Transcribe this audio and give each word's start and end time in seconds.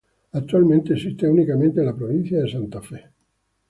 Actualmente 0.31 0.93
existe 0.95 1.29
únicamente 1.29 1.79
en 1.81 1.85
la 1.85 1.95
provincia 1.95 2.41
de 2.41 2.49
Santa 2.51 2.81
Fe. 2.81 3.11